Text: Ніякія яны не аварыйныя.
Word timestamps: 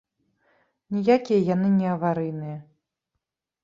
Ніякія 0.95 1.39
яны 1.53 1.69
не 1.79 1.87
аварыйныя. 1.95 2.59